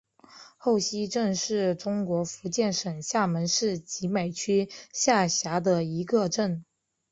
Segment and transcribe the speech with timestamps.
[0.57, 6.65] 后溪镇是中国福建省厦门市集美区下辖的一个镇。